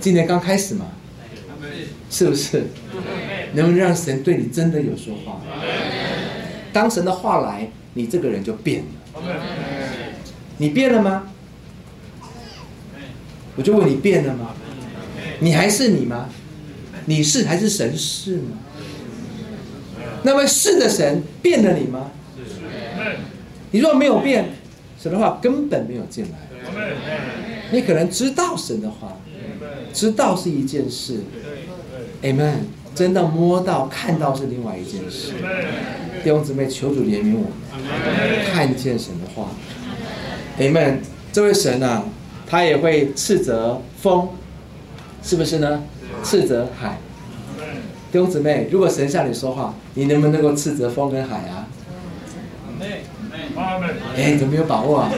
[0.00, 0.86] 今年刚开始嘛，
[2.10, 2.64] 是不是？
[3.54, 5.40] 能不能让神对你真的有说话？
[6.72, 9.22] 当神的话来，你这个人就变了。
[10.58, 11.30] 你变了吗？
[13.56, 14.54] 我就问你变了吗？
[15.40, 16.28] 你还是你吗？
[17.06, 18.58] 你是还是神是吗？
[20.22, 22.10] 那么是的神变了你吗？
[23.70, 24.50] 你若没有变，
[25.00, 26.30] 神的话根本没有进来。
[27.70, 29.16] 你可能知道神的话，
[29.92, 31.20] 知道是一件事
[32.22, 32.54] ，Amen。
[32.94, 35.34] 真的摸到、看到是另外一件事。
[36.24, 37.52] 弟兄姊妹，求主怜悯我们，
[38.52, 39.50] 看见神的话
[40.58, 40.96] ，Amen。
[41.30, 42.02] 这位神啊，
[42.44, 44.30] 他也会斥责风，
[45.22, 45.84] 是不是呢？
[46.24, 46.98] 斥责海。
[48.10, 51.68] 弟兄姊妹，如果神向你说话，你能不能够斥责风跟海啊？
[54.16, 55.12] 哎，怎么没有把握啊？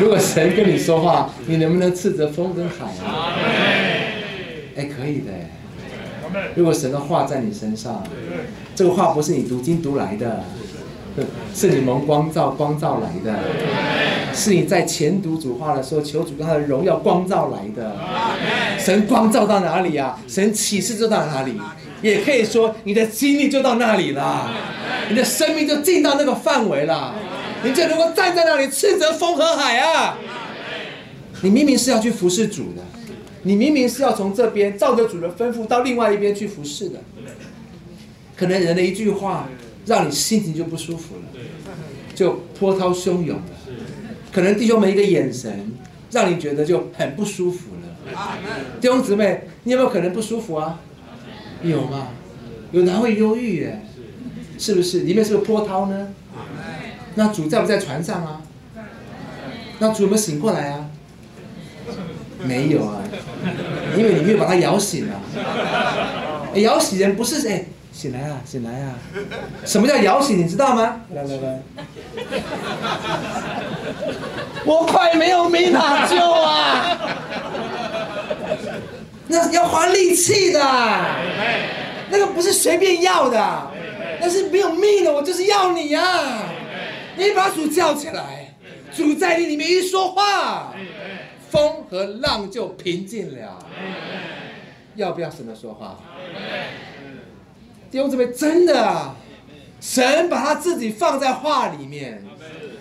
[0.00, 3.34] 如果神跟你说话，你能不能斥责风跟海啊？
[4.76, 5.32] 哎，可以的。
[6.54, 8.02] 如果神的话在你身上，
[8.74, 10.44] 这个话不是你读经读来的，
[11.54, 13.38] 是你蒙光照光照来的，
[14.34, 17.96] 是你在前读主话的时候求主跟他的荣耀光照来的。
[18.78, 20.20] 神光照到哪里啊？
[20.28, 21.58] 神启示就到哪里，
[22.02, 24.50] 也可以说你的经历就到那里了，
[25.08, 27.14] 你的生命就进到那个范围了，
[27.62, 30.18] 你就能够站在那里斥责风和海啊！
[31.42, 32.82] 你明明是要去服侍主的。
[33.46, 36.98] 你明明是要从这边照着主的吩咐到另外一边去服侍的，
[38.36, 39.48] 可能人的一句话
[39.86, 41.22] 让你心情就不舒服了，
[42.12, 43.44] 就波涛汹涌了。
[44.32, 45.72] 可能弟兄们一个眼神
[46.10, 47.82] 让你觉得就很不舒服了。
[48.80, 50.80] 弟兄姊妹，你有没有可能不舒服啊？
[51.62, 52.08] 有吗？
[52.72, 53.80] 有哪会忧郁耶，
[54.58, 55.02] 是不是？
[55.02, 56.12] 里面是个波涛呢？
[57.14, 58.42] 那主在不在船上啊？
[59.78, 60.90] 那主有没有醒过来啊？
[62.44, 63.02] 没有啊，
[63.96, 65.14] 因为你没有把他摇醒啊。
[66.54, 68.94] 摇醒人不是哎，醒来啊，醒来啊。
[69.64, 70.38] 什么叫摇醒？
[70.38, 71.00] 你知道吗？
[71.14, 71.62] 来来来，
[74.64, 76.98] 我快没有命哪救啊！
[79.28, 80.60] 那要花力气的，
[82.10, 83.70] 那个不是随便要的，
[84.20, 85.12] 那是没有命的。
[85.12, 86.44] 我就是要你呀！
[87.16, 88.54] 你把主叫起来，
[88.94, 90.72] 主在你里面一说话。
[91.50, 93.58] 风和浪就平静了。
[94.94, 95.98] 要不要神的说话？
[97.90, 99.14] 弟兄姊妹，真的啊！
[99.80, 102.24] 神把他自己放在话里面，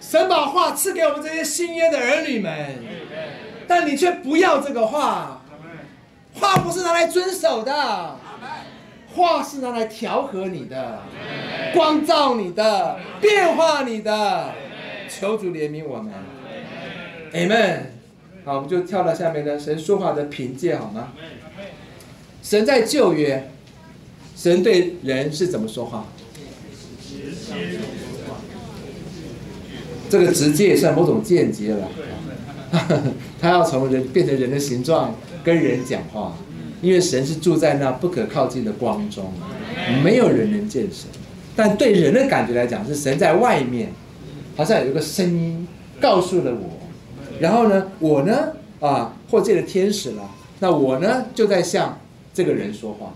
[0.00, 2.76] 神把话赐给我们这些新约的儿女们，
[3.66, 5.42] 但你却不要这个话。
[6.34, 8.16] 话不是拿来遵守的，
[9.14, 11.02] 话是拿来调和你的，
[11.74, 14.52] 光照你的，变化你的。
[15.08, 16.12] 求主怜悯我们
[17.32, 17.93] ，Amen。
[18.44, 21.14] 好，我们就跳到下面的神说话的凭借，好吗？
[22.42, 23.50] 神在旧约，
[24.36, 26.04] 神对人是怎么说话？
[30.10, 31.88] 这个直接也算某种间接了。
[33.40, 36.36] 他要从人变成人的形状跟人讲话，
[36.82, 39.32] 因为神是住在那不可靠近的光中，
[40.04, 41.08] 没有人能见神。
[41.56, 43.92] 但对人的感觉来讲，是神在外面，
[44.54, 45.66] 好像有一个声音
[45.98, 46.83] 告诉了我。
[47.40, 50.30] 然后呢，我呢，啊，或这个天使了，
[50.60, 51.98] 那我呢，就在向
[52.32, 53.12] 这个人说话。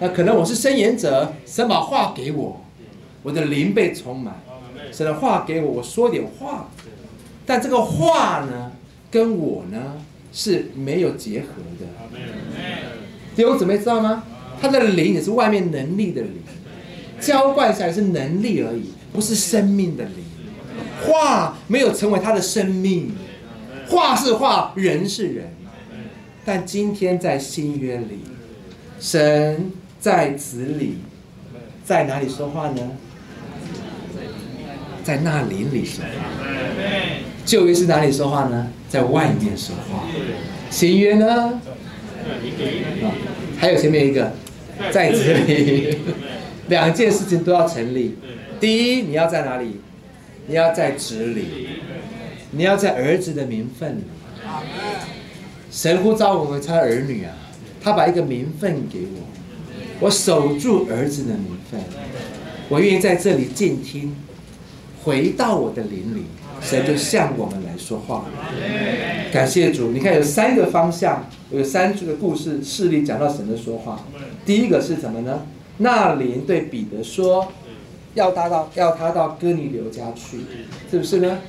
[0.00, 2.60] 那可能我是申言者，神把话给我，
[3.22, 4.42] 我的灵被充满，
[4.90, 6.68] 神的话给我，我说点话。
[7.46, 8.72] 但这个话呢，
[9.10, 9.96] 跟我呢
[10.32, 11.46] 是没有结合
[11.78, 12.18] 的。
[13.36, 14.24] 弟兄姊妹知道吗？
[14.60, 16.42] 他的灵也是外面能力的灵，
[17.20, 20.24] 浇灌下来是能力而已，不是生命的灵。
[21.02, 23.12] 话没有成为他的生命。
[23.88, 25.52] 话是话，人是人，
[26.44, 28.20] 但今天在新约里，
[28.98, 30.98] 神在子里，
[31.84, 32.92] 在哪里说话呢？
[35.02, 36.10] 在那林里说话。
[37.44, 38.70] 旧约是哪里说话呢？
[38.88, 40.06] 在外面说话。
[40.70, 41.60] 新约呢？
[43.58, 44.32] 还有前面一个，
[44.90, 45.98] 在子里，
[46.68, 48.16] 两件事情都要成立。
[48.58, 49.80] 第一，你要在哪里？
[50.46, 51.68] 你要在子里。
[52.56, 54.02] 你要在儿子的名分里，
[55.70, 57.32] 神呼召我们他儿女啊，
[57.82, 61.80] 他把一个名分给我，我守住儿子的名分，
[62.68, 64.14] 我愿意在这里静听，
[65.02, 66.22] 回到我的灵里，
[66.62, 68.26] 神就向我们来说话。
[69.32, 74.04] 感谢主，你看有三个方向，有三句的故事事例讲到神的说话。
[74.46, 75.46] 第一个是什么呢？
[75.78, 77.52] 那灵对彼得说，
[78.14, 80.38] 要他到要他到哥尼流家去，
[80.88, 81.40] 是不是呢？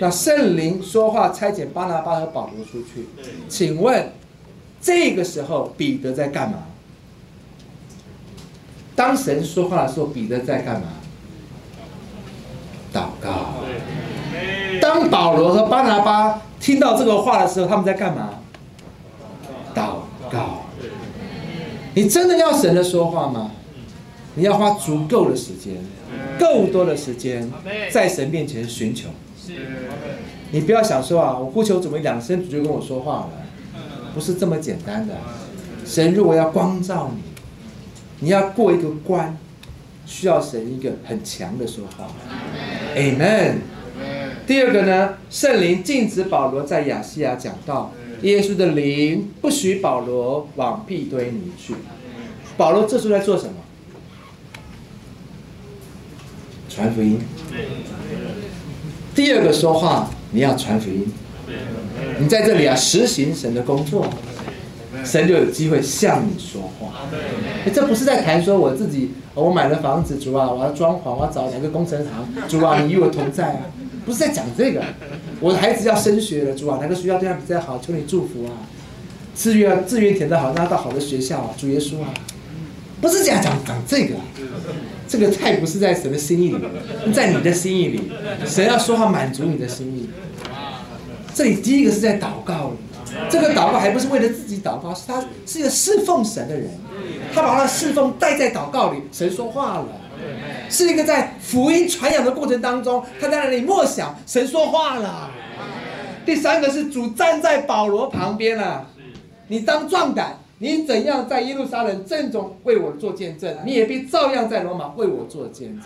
[0.00, 3.08] 那圣灵说话，差遣巴拿巴和保罗出去。
[3.48, 4.12] 请问，
[4.80, 6.64] 这个时候彼得在干嘛？
[8.94, 10.88] 当神说话的时候，彼得在干嘛？
[12.92, 13.54] 祷告。
[14.80, 18.40] 当保罗和巴拿巴听到这个话的时候，他们在干嘛？
[19.74, 19.96] 祷
[20.30, 20.62] 告。
[21.94, 23.50] 你真的要神的说话吗？
[24.34, 25.74] 你要花足够的时间，
[26.38, 27.50] 够多的时间，
[27.90, 29.08] 在神面前寻求。
[30.50, 33.30] 你不要想说啊，我呼求怎么两声主就跟我说话了，
[34.14, 35.14] 不是这么简单的。
[35.84, 37.22] 神如果要光照你，
[38.20, 39.36] 你要过一个关，
[40.06, 42.08] 需要神一个很强的说话。
[42.96, 43.56] Amen。
[44.46, 47.92] 第二个呢，圣灵禁止保罗在亚细亚讲道，
[48.22, 51.74] 耶稣的灵不许保罗往屁堆里去。
[52.56, 53.52] 保罗这时候在做什么？
[56.68, 57.20] 传福音。
[59.18, 61.04] 第二个说话，你要传福音。
[62.20, 64.06] 你在这里啊，实行神的工作，
[65.04, 67.00] 神就有机会向你说话。
[67.74, 73.62] 这不是在谈说我自己，我买了房子，主啊，我要装潢，我要找哪个工程行，主啊，你与我同在啊，
[74.06, 74.84] 不是在讲这个。
[75.40, 78.70] 我的孩子要升学了，主啊，哪个学校对他比较好，求你祝福啊。
[79.34, 82.14] 志愿志愿填的好，让他到好的学校啊，主耶稣啊，
[83.00, 84.14] 不是讲讲讲这个。
[85.10, 88.12] 这个太不是在神的心意里面，在你的心意里，
[88.44, 90.06] 神要说话满足你的心意。
[91.32, 92.72] 这里第一个是在祷告，
[93.30, 96.68] 这个祷告还不是为了自己祷告，是他是一个侍奉神的人，
[97.32, 99.86] 他把他的侍奉带在祷告里，神说话了，
[100.68, 105.30] 是一个在福音传扬的过程当中，他在那里默想，神说话了。
[106.26, 108.86] 第三个是主站在保罗旁边了，
[109.46, 110.38] 你当壮胆。
[110.60, 115.84] 你怎样在耶路撒冷郑重为我做见证，你也必照样在罗马为我做见证。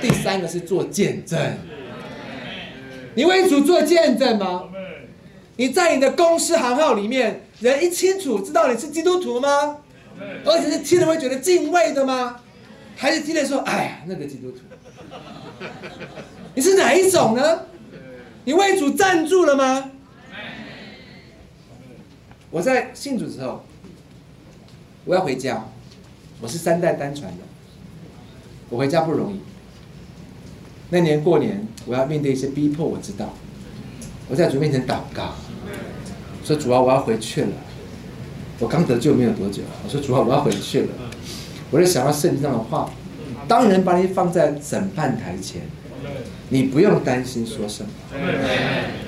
[0.00, 1.36] 第三个是做见证，
[3.16, 4.68] 你为主做见证吗？
[5.56, 9.78] 你在你的公司行号里面，人一清楚知道你是基督徒吗？
[10.44, 12.40] 而且是听了会觉得敬畏的吗？
[12.96, 14.58] 还是听了说，哎呀，那个基督徒？
[16.54, 17.62] 你是哪一种呢？
[18.44, 19.90] 你为主站住了吗？
[22.50, 23.64] 我在信主之后。
[25.06, 25.66] 我要回家，
[26.40, 27.44] 我是三代单传的，
[28.70, 29.40] 我回家不容易。
[30.88, 33.34] 那年过年，我要面对一些逼迫，我知道。
[34.30, 35.34] 我在主面前祷告，
[36.42, 37.48] 说主啊，我要回去了。
[38.58, 40.88] 我刚得救没有多久，我说主啊，我要回去了。
[41.70, 42.90] 我就想到圣经上的话，
[43.46, 45.60] 当人把你放在审判台前，
[46.48, 47.90] 你不用担心说什么，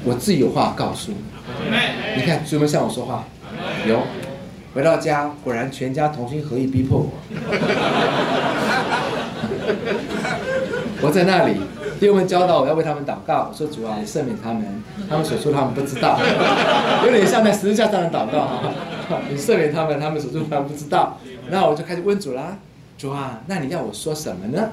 [0.05, 1.19] 我自己有话告诉你。
[2.17, 3.25] 你看有没有向我说话？
[3.89, 4.03] 有。
[4.76, 7.11] 回到家，果然全家同心合意逼迫我。
[11.00, 11.55] 我在那里，
[11.99, 16.20] 弟兄们教导我要为他们祷告，说主啊，你赦免他们，他们所说他们不知道，
[17.06, 18.75] 有点像在十字架上的祷告哈。
[19.31, 21.19] 你赦免他们，他们所说他们不知道。
[21.49, 22.58] 那我就开始问主啦，
[22.99, 24.73] 主啊，那你要我说什么呢？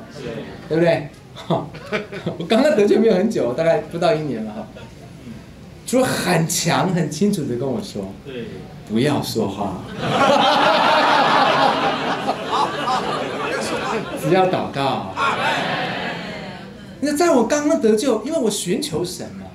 [0.67, 1.07] 对不对？
[1.47, 4.67] 我刚刚得救没有很久，大概不到一年了哈。
[5.85, 8.11] 主很强很清楚的跟我说。
[8.89, 9.73] 不要说话，
[14.21, 15.13] 只要祷告。
[16.99, 19.45] 那在我刚刚得救，因为我寻求神嘛，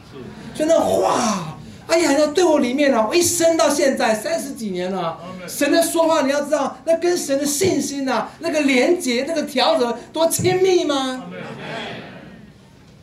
[0.54, 11.24] 所以那话，哎呀，那对我里面啊，我一生到现在三十几年了，神的说话，你要知道，那跟神的信心呐，那个连接，那个调和，多亲密吗？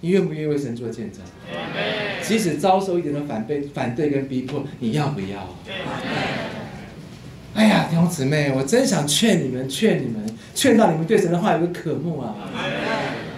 [0.05, 1.19] 你愿不愿意为神做见证？
[2.21, 5.57] 即使遭受一点的反对、反对跟逼迫，你要不要？
[7.55, 12.35] 哎呀，弟兄姊妹，我真想劝你们，劝你们，劝到你们对神的话有个渴慕啊！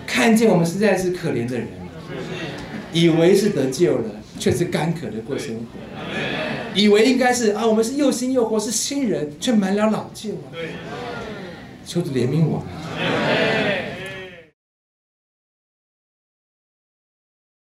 [0.05, 1.69] 看见我们实在是可怜的人，
[2.91, 5.61] 以为是得救了，却是干渴的过生活；
[6.75, 10.51] 以为应该是啊，我们是又新又活，是新人，却满了老旧啊。
[11.85, 12.67] 求主怜悯我们。